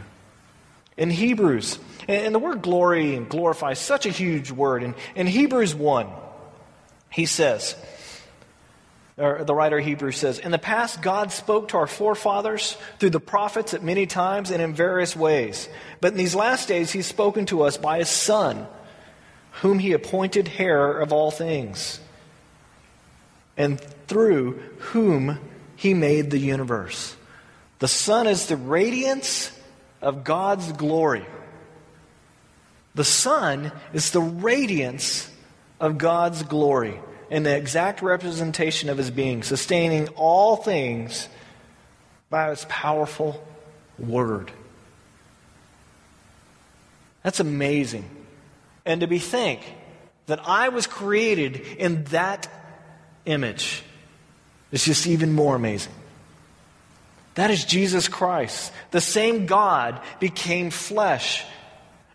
[0.97, 4.83] In Hebrews, and the word glory and glorify is such a huge word.
[4.83, 6.09] In, in Hebrews 1,
[7.11, 7.77] he says,
[9.17, 13.11] or the writer of Hebrews says, In the past, God spoke to our forefathers through
[13.11, 15.69] the prophets at many times and in various ways.
[16.01, 18.67] But in these last days, He's spoken to us by His Son,
[19.63, 22.01] whom He appointed heir of all things,
[23.59, 25.39] and through whom
[25.77, 27.15] He made the universe.
[27.81, 29.53] The Son is the radiance
[30.01, 31.27] of God's glory.
[32.95, 35.31] The Son is the radiance
[35.79, 36.99] of God's glory
[37.31, 41.29] and the exact representation of His being, sustaining all things
[42.31, 43.45] by His powerful
[43.99, 44.51] Word.
[47.23, 48.09] That's amazing.
[48.87, 49.61] And to be think
[50.27, 52.49] that I was created in that
[53.29, 53.83] image
[54.73, 55.93] is just even more amazing.
[57.35, 58.73] That is Jesus Christ.
[58.91, 61.45] The same God became flesh.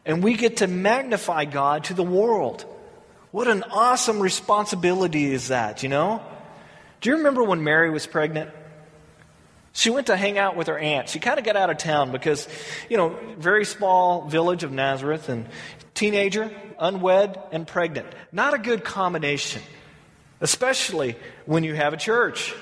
[0.06, 2.66] And we get to magnify God to the world.
[3.32, 6.22] What an awesome responsibility is that, you know?
[7.00, 8.50] Do you remember when Mary was pregnant?
[9.72, 11.10] She went to hang out with her aunt.
[11.10, 12.48] She kind of got out of town because,
[12.90, 15.48] you know, very small village of Nazareth and
[15.96, 18.08] teenager, unwed, and pregnant.
[18.32, 19.64] Not a good combination,
[20.44, 22.54] especially when you have a church,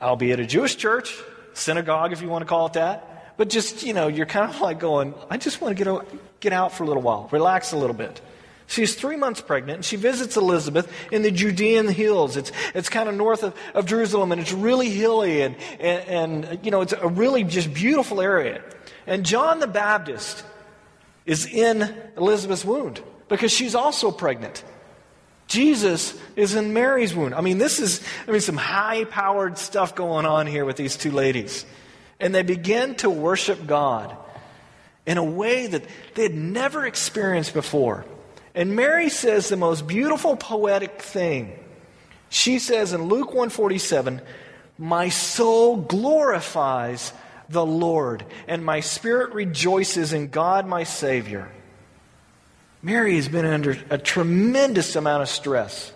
[0.00, 1.18] albeit a Jewish church,
[1.54, 3.34] synagogue, if you want to call it that.
[3.38, 6.06] But just, you know, you're kind of like going, I just want to get, out,
[6.38, 8.20] get out for a little while, relax a little bit.
[8.66, 12.36] She's three months pregnant, and she visits Elizabeth in the Judean hills.
[12.36, 16.64] It's, it's kind of north of, of Jerusalem, and it's really hilly, and, and, and,
[16.64, 18.62] you know, it's a really just beautiful area.
[19.06, 20.44] And John the Baptist
[21.24, 24.62] is in Elizabeth's wound because she's also pregnant.
[25.46, 27.32] Jesus is in Mary's womb.
[27.34, 30.96] I mean, this is, I mean, some high powered stuff going on here with these
[30.96, 31.64] two ladies.
[32.18, 34.16] And they begin to worship God
[35.06, 38.04] in a way that they had never experienced before.
[38.54, 41.56] And Mary says the most beautiful poetic thing.
[42.28, 44.20] She says in Luke 147,
[44.78, 47.12] My soul glorifies
[47.48, 51.48] the Lord, and my spirit rejoices in God my Savior.
[52.82, 55.92] Mary has been under a tremendous amount of stress.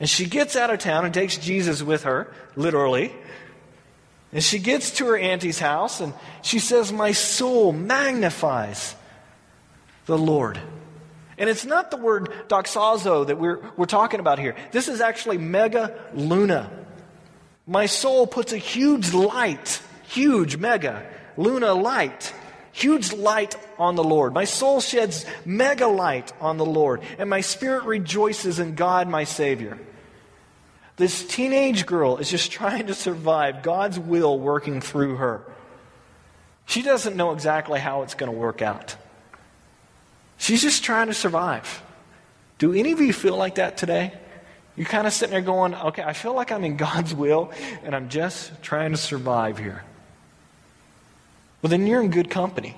[0.00, 3.12] And she gets out of town and takes Jesus with her, literally.
[4.32, 8.94] And she gets to her auntie's house and she says, My soul magnifies
[10.06, 10.60] the Lord.
[11.38, 14.56] And it's not the word doxazo that we're, we're talking about here.
[14.72, 16.70] This is actually mega luna.
[17.66, 22.34] My soul puts a huge light, huge mega luna light,
[22.78, 24.32] huge light on the Lord.
[24.32, 29.24] My soul sheds mega light on the Lord, and my spirit rejoices in God, my
[29.24, 29.78] Savior.
[30.96, 35.42] This teenage girl is just trying to survive God's will working through her.
[36.66, 38.94] She doesn't know exactly how it's going to work out.
[40.36, 41.82] She's just trying to survive.
[42.58, 44.12] Do any of you feel like that today?
[44.76, 47.50] You're kind of sitting there going, okay, I feel like I'm in God's will
[47.82, 49.82] and I'm just trying to survive here.
[51.60, 52.76] Well, then you're in good company.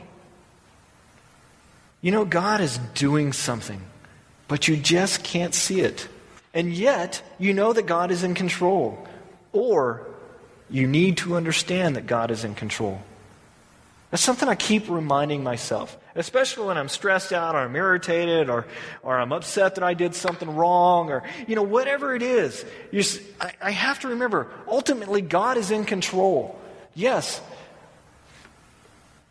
[2.01, 3.83] You know, God is doing something,
[4.49, 6.09] but you just can't see it.
[6.55, 9.07] And yet, you know that God is in control.
[9.53, 10.07] Or
[10.71, 13.01] you need to understand that God is in control.
[14.11, 18.67] That's something I keep reminding myself, especially when I'm stressed out or I'm irritated or,
[19.05, 22.65] or I'm upset that I did something wrong or, you know, whatever it is.
[23.41, 26.59] I, I have to remember, ultimately, God is in control.
[26.95, 27.41] Yes,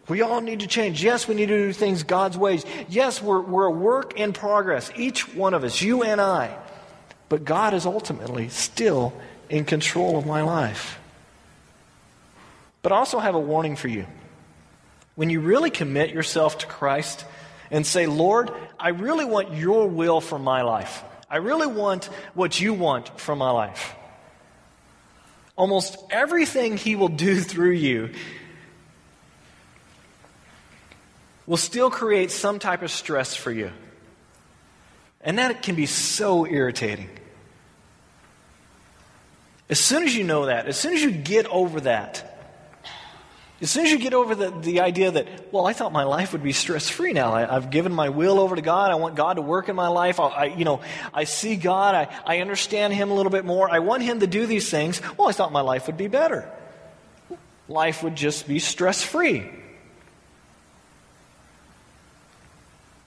[0.09, 1.03] we all need to change.
[1.03, 2.65] Yes, we need to do things God's ways.
[2.89, 6.57] Yes, we're, we're a work in progress, each one of us, you and I.
[7.29, 9.13] But God is ultimately still
[9.49, 10.99] in control of my life.
[12.81, 14.05] But I also have a warning for you.
[15.15, 17.25] When you really commit yourself to Christ
[17.69, 22.59] and say, Lord, I really want your will for my life, I really want what
[22.59, 23.95] you want for my life.
[25.55, 28.11] Almost everything He will do through you
[31.49, 33.71] will still create some type of stress for you.
[35.19, 37.09] And that can be so irritating.
[39.67, 42.23] As soon as you know that, as soon as you get over that,
[43.61, 46.33] as soon as you get over the, the idea that, well, I thought my life
[46.33, 47.33] would be stress free now.
[47.33, 48.91] I, have given my will over to God.
[48.91, 50.19] I want God to work in my life.
[50.19, 50.81] I, I, you know,
[51.11, 51.95] I see God.
[51.95, 53.67] I, I understand Him a little bit more.
[53.67, 55.01] I want Him to do these things.
[55.17, 56.47] Well, I thought my life would be better.
[57.67, 59.49] Life would just be stress free.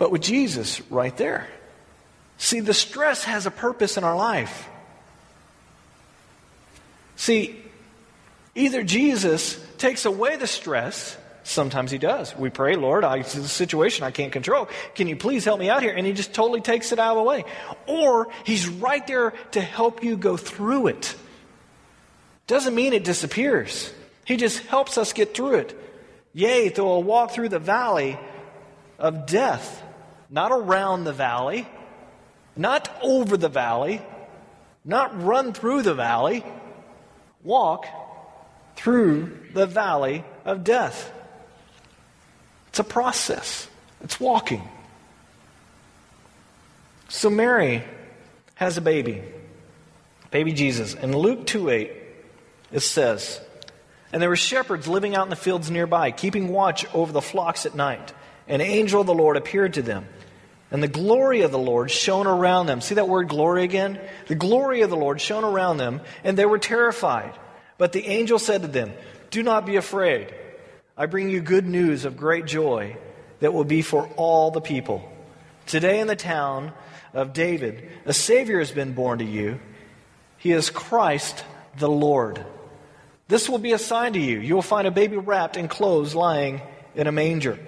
[0.02, 1.46] But with Jesus right there,
[2.36, 4.68] see, the stress has a purpose in our life.
[7.14, 7.62] See,
[8.56, 11.16] either Jesus takes away the stress.
[11.44, 12.36] Sometimes he does.
[12.36, 14.68] We pray, Lord, I, it's a situation I can't control.
[14.96, 15.94] Can you please help me out here?
[15.94, 17.44] And he just totally takes it out of the way.
[17.86, 21.14] Or he's right there to help you go through it.
[22.48, 23.94] Doesn't mean it disappears.
[24.24, 25.80] He just helps us get through it.
[26.32, 28.18] Yea, though I walk through the valley
[28.98, 29.78] of death,
[30.32, 31.68] not around the valley,
[32.56, 34.00] not over the valley,
[34.82, 36.42] not run through the valley,
[37.44, 37.86] walk
[38.74, 41.12] through the valley of death.
[42.68, 43.68] It's a process,
[44.00, 44.66] it's walking.
[47.10, 47.84] So Mary
[48.54, 49.22] has a baby,
[50.30, 50.94] baby Jesus.
[50.94, 51.92] In Luke 2 8,
[52.72, 53.38] it says,
[54.14, 57.66] And there were shepherds living out in the fields nearby, keeping watch over the flocks
[57.66, 58.14] at night.
[58.48, 60.06] An angel of the Lord appeared to them.
[60.72, 62.80] And the glory of the Lord shone around them.
[62.80, 64.00] See that word glory again?
[64.26, 67.34] The glory of the Lord shone around them, and they were terrified.
[67.76, 68.94] But the angel said to them,
[69.30, 70.34] Do not be afraid.
[70.96, 72.96] I bring you good news of great joy
[73.40, 75.06] that will be for all the people.
[75.66, 76.72] Today in the town
[77.12, 79.60] of David, a Savior has been born to you.
[80.38, 81.44] He is Christ
[81.76, 82.44] the Lord.
[83.28, 84.40] This will be a sign to you.
[84.40, 86.62] You will find a baby wrapped in clothes lying
[86.94, 87.58] in a manger.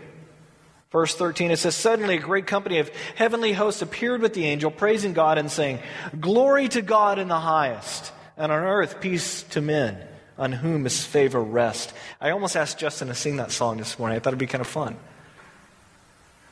[0.95, 4.71] Verse 13, it says, Suddenly a great company of heavenly hosts appeared with the angel,
[4.71, 5.81] praising God and saying,
[6.21, 9.99] Glory to God in the highest and on earth peace to men
[10.39, 11.93] on whom his favor rests.
[12.21, 14.15] I almost asked Justin to sing that song this morning.
[14.15, 14.97] I thought it'd be kind of fun.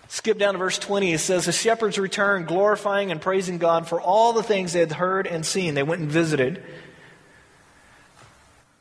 [0.08, 1.12] Skip down to verse 20.
[1.12, 4.90] It says, The shepherds returned, glorifying and praising God for all the things they had
[4.90, 5.74] heard and seen.
[5.74, 6.64] They went and visited,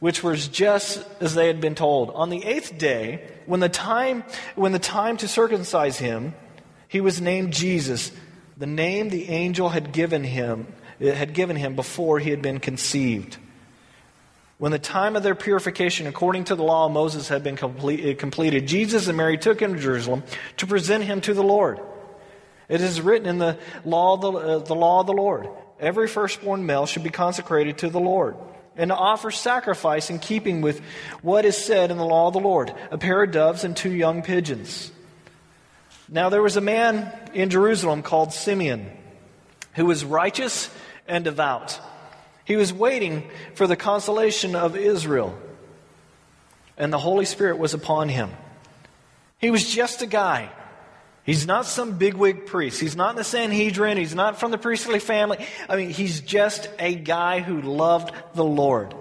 [0.01, 2.09] which was just as they had been told.
[2.09, 4.23] On the eighth day, when the time,
[4.55, 6.33] when the time to circumcise him,
[6.87, 8.11] he was named Jesus,
[8.57, 10.67] the name the angel had given him
[10.99, 13.37] had given him before he had been conceived.
[14.57, 18.19] When the time of their purification, according to the law of Moses, had been complete,
[18.19, 20.23] completed, Jesus and Mary took him to Jerusalem
[20.57, 21.79] to present him to the Lord.
[22.69, 25.47] It is written in the law the, uh, the law of the Lord
[25.79, 28.35] every firstborn male should be consecrated to the Lord
[28.76, 30.82] and to offer sacrifice in keeping with
[31.22, 33.91] what is said in the law of the Lord a pair of doves and two
[33.91, 34.91] young pigeons.
[36.09, 38.89] Now there was a man in Jerusalem called Simeon
[39.74, 40.69] who was righteous
[41.07, 41.80] and devout.
[42.43, 45.38] He was waiting for the consolation of Israel,
[46.78, 48.32] and the Holy Spirit was upon him.
[49.38, 50.51] He was just a guy.
[51.24, 52.80] He's not some bigwig priest.
[52.82, 53.97] He's not in the Sanhedrin.
[53.97, 55.45] He's not from the priestly family.
[55.69, 58.95] I mean, he's just a guy who loved the Lord.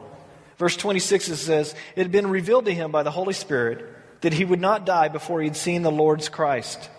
[0.59, 3.87] Verse 26 it says, It had been revealed to him by the Holy Spirit
[4.21, 6.91] that he would not die before he had seen the Lord's Christ.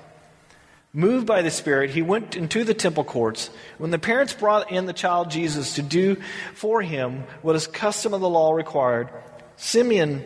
[0.94, 3.52] Moved by the Spirit, he went into the temple courts.
[3.78, 6.18] When the parents brought in the child Jesus to do
[6.56, 9.10] for him what his custom of the law required,
[9.56, 10.24] Simeon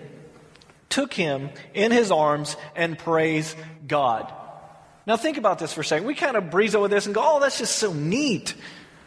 [0.90, 4.34] took him in his arms and praised God.
[5.08, 6.08] Now, think about this for a second.
[6.08, 8.56] We kind of breeze over this and go, oh, that's just so neat.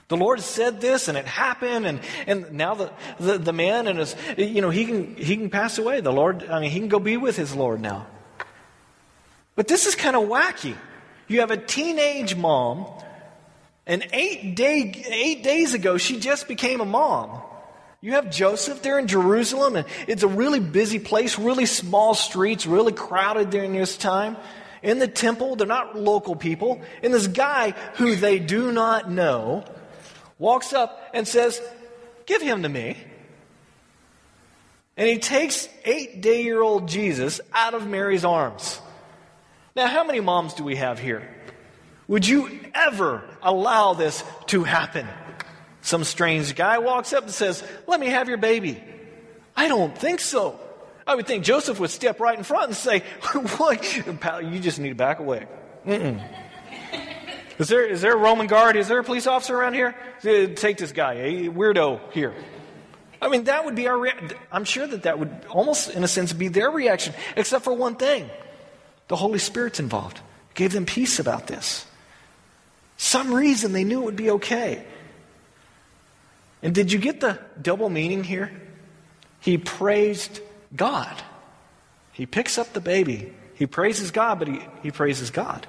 [0.08, 3.98] The Lord said this and it happened, and, and now the, the, the man and
[3.98, 6.00] his, you know, he can, he can pass away.
[6.00, 8.06] The Lord, I mean, he can go be with his Lord now.
[9.54, 10.76] But this is kind of wacky.
[11.26, 12.86] You have a teenage mom,
[13.86, 17.42] and eight, day, eight days ago, she just became a mom.
[18.00, 22.66] You have Joseph there in Jerusalem, and it's a really busy place, really small streets,
[22.66, 24.36] really crowded during this time.
[24.82, 26.80] In the temple, they're not local people.
[27.02, 29.64] And this guy who they do not know
[30.38, 31.60] walks up and says,
[32.26, 32.96] Give him to me.
[34.96, 38.80] And he takes eight day year old Jesus out of Mary's arms.
[39.76, 41.28] Now, how many moms do we have here?
[42.08, 45.06] Would you ever allow this to happen?
[45.82, 48.82] Some strange guy walks up and says, Let me have your baby.
[49.56, 50.58] I don't think so.
[51.08, 53.00] I would think Joseph would step right in front and say,
[53.56, 53.96] What?
[53.96, 55.46] You just need to back away.
[55.86, 56.22] Mm-mm.
[57.58, 58.76] Is there, is there a Roman guard?
[58.76, 59.96] Is there a police officer around here?
[60.18, 62.34] Uh, take this guy, a weirdo here.
[63.20, 64.06] I mean, that would be our.
[64.52, 67.96] I'm sure that that would almost, in a sense, be their reaction, except for one
[67.96, 68.30] thing
[69.08, 70.20] the Holy Spirit's involved.
[70.54, 71.86] Gave them peace about this.
[72.96, 74.84] Some reason they knew it would be okay.
[76.62, 78.52] And did you get the double meaning here?
[79.40, 80.40] He praised
[80.74, 81.22] God.
[82.12, 83.32] He picks up the baby.
[83.54, 85.66] He praises God, but he, he praises God.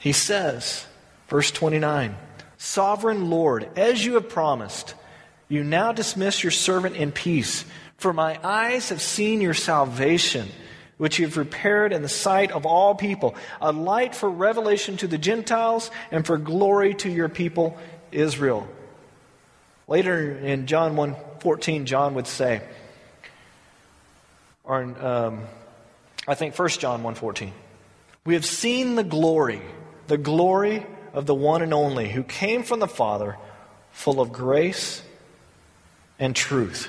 [0.00, 0.86] He says,
[1.28, 2.16] verse 29,
[2.58, 4.94] Sovereign Lord, as you have promised,
[5.48, 7.64] you now dismiss your servant in peace
[8.02, 10.48] for my eyes have seen your salvation,
[10.98, 15.06] which you have prepared in the sight of all people, a light for revelation to
[15.06, 17.78] the Gentiles and for glory to your people
[18.10, 18.66] Israel.
[19.92, 22.62] Later in John 1:14, John would say,
[24.64, 25.42] or in, um,
[26.26, 27.52] I think 1 John 1:14,
[28.24, 29.60] we have seen the glory,
[30.06, 33.36] the glory of the one and only who came from the Father,
[33.90, 35.02] full of grace
[36.18, 36.88] and truth.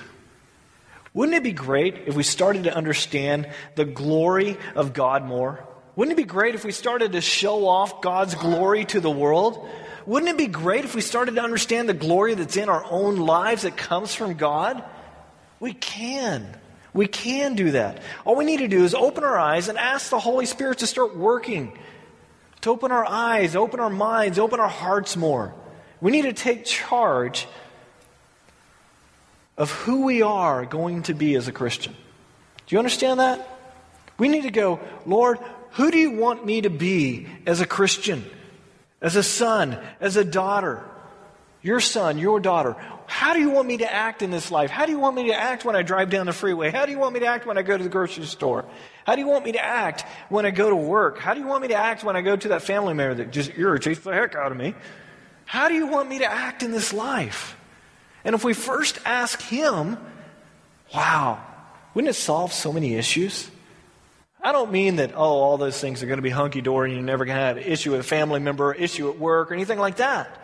[1.13, 5.59] Wouldn't it be great if we started to understand the glory of God more?
[5.97, 9.67] Wouldn't it be great if we started to show off God's glory to the world?
[10.05, 13.17] Wouldn't it be great if we started to understand the glory that's in our own
[13.17, 14.83] lives that comes from God?
[15.59, 16.45] We can.
[16.93, 18.01] We can do that.
[18.25, 20.87] All we need to do is open our eyes and ask the Holy Spirit to
[20.87, 21.77] start working,
[22.61, 25.53] to open our eyes, open our minds, open our hearts more.
[26.01, 27.47] We need to take charge
[29.57, 31.93] of who we are going to be as a Christian.
[31.93, 33.47] Do you understand that?
[34.17, 35.39] We need to go, Lord,
[35.71, 38.23] who do you want me to be as a Christian,
[39.03, 40.83] as a son, as a daughter?
[41.61, 42.75] Your son, your daughter.
[43.05, 44.69] How do you want me to act in this life?
[44.69, 46.71] How do you want me to act when I drive down the freeway?
[46.71, 48.65] How do you want me to act when I go to the grocery store?
[49.05, 51.19] How do you want me to act when I go to work?
[51.19, 53.31] How do you want me to act when I go to that family member that
[53.31, 54.73] just irritates the heck out of me?
[55.45, 57.57] How do you want me to act in this life?
[58.25, 59.97] And if we first ask Him,
[60.93, 61.43] wow,
[61.93, 63.49] wouldn't it solve so many issues?
[64.43, 66.97] I don't mean that, oh, all those things are going to be hunky dory and
[66.97, 69.49] you're never going to have an issue with a family member, or issue at work,
[69.49, 70.41] or anything like that.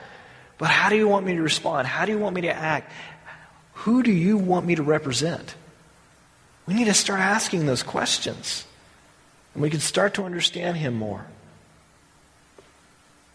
[0.57, 1.87] But how do you want me to respond?
[1.87, 2.91] How do you want me to act?
[3.73, 5.55] Who do you want me to represent?
[6.65, 8.65] We need to start asking those questions.
[9.53, 11.25] And we can start to understand Him more.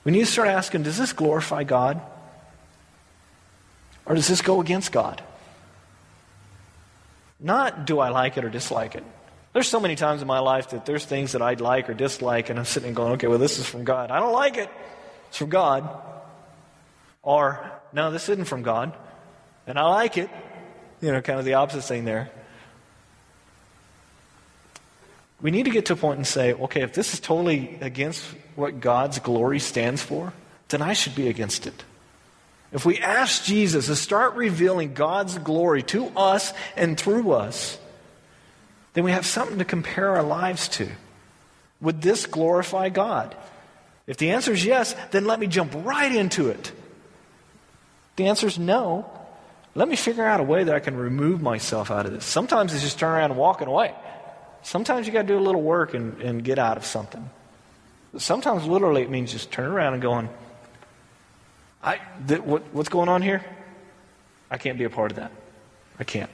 [0.05, 2.01] We need to start asking does this glorify God?
[4.07, 5.23] Or does this go against God?
[7.41, 9.05] Not do I like it or dislike it.
[9.55, 12.51] There's so many times in my life that there's things that I'd like or dislike,
[12.51, 14.11] and I'm sitting and going, okay, well, this is from God.
[14.11, 14.69] I don't like it.
[15.29, 15.89] It's from God.
[17.23, 18.93] Or, no, this isn't from God,
[19.69, 20.29] and I like it.
[21.01, 22.31] You know, kind of the opposite thing there.
[25.41, 28.25] We need to get to a point and say, okay, if this is totally against
[28.57, 30.33] what God's glory stands for,
[30.69, 31.85] then I should be against it.
[32.73, 37.79] if we ask Jesus to start revealing God's glory to us and through us,
[38.95, 40.89] then we have something to compare our lives to.
[41.81, 43.37] Would this glorify God?
[44.07, 46.73] If the answer is yes, then let me jump right into it.
[48.17, 49.11] The answer is no.
[49.75, 52.25] Let me figure out a way that I can remove myself out of this.
[52.25, 53.95] Sometimes it's just turn around and walking away.
[54.63, 57.29] Sometimes you got to do a little work and, and get out of something.
[58.17, 60.29] Sometimes literally it means just turn around and going,
[61.83, 63.45] I, th- what, what's going on here?
[64.51, 65.33] I can't be a part of that.
[65.99, 66.31] I can't.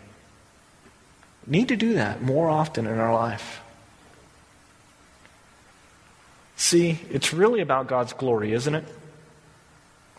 [1.46, 3.60] Need to do that more often in our life.
[6.56, 8.84] See, it's really about God's glory, isn't it?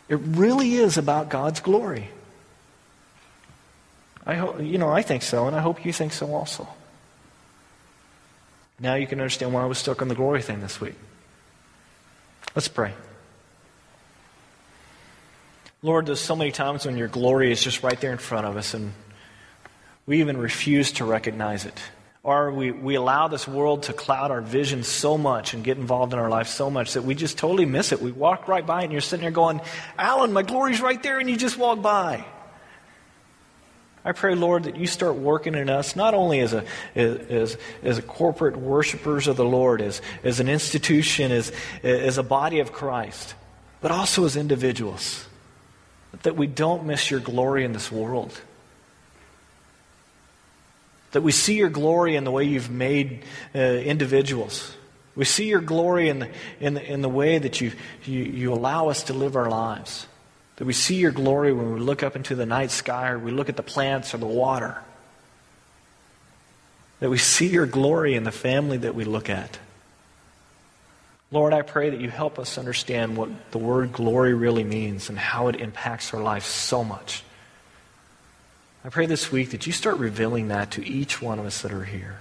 [0.09, 2.09] It really is about God's glory.
[4.25, 6.67] I hope, you know, I think so, and I hope you think so also.
[8.79, 10.95] Now you can understand why I was stuck on the glory thing this week.
[12.55, 12.93] Let's pray.
[15.83, 18.57] Lord, there's so many times when your glory is just right there in front of
[18.57, 18.93] us, and
[20.05, 21.79] we even refuse to recognize it.
[22.23, 26.13] Or we, we allow this world to cloud our vision so much and get involved
[26.13, 28.01] in our life so much that we just totally miss it.
[28.01, 29.59] We walk right by it, and you're sitting there going,
[29.97, 32.23] Alan, my glory's right there, and you just walk by.
[34.03, 37.97] I pray, Lord, that you start working in us, not only as a, as, as
[37.97, 41.51] a corporate worshipers of the Lord, as, as an institution, as,
[41.83, 43.35] as a body of Christ,
[43.79, 45.25] but also as individuals.
[46.23, 48.39] That we don't miss your glory in this world.
[51.11, 54.75] That we see your glory in the way you've made uh, individuals.
[55.15, 57.73] We see your glory in the, in the, in the way that you,
[58.05, 60.07] you, you allow us to live our lives.
[60.55, 63.31] That we see your glory when we look up into the night sky or we
[63.31, 64.81] look at the plants or the water.
[66.99, 69.57] That we see your glory in the family that we look at.
[71.31, 75.17] Lord, I pray that you help us understand what the word glory really means and
[75.17, 77.23] how it impacts our life so much.
[78.83, 81.71] I pray this week that you start revealing that to each one of us that
[81.71, 82.19] are here.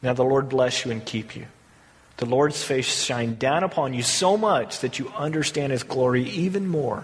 [0.00, 1.46] Now, the Lord bless you and keep you
[2.22, 6.68] the Lord's face shine down upon you so much that you understand his glory even
[6.68, 7.02] more.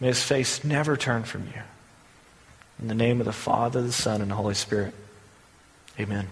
[0.00, 1.62] May his face never turn from you.
[2.78, 4.92] In the name of the Father, the Son, and the Holy Spirit.
[5.98, 6.28] Amen.